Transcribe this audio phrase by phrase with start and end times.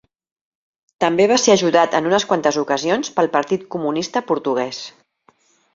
[1.03, 4.83] També va ser ajudat en unes quantes ocasions pel Partit Comunista Portuguès.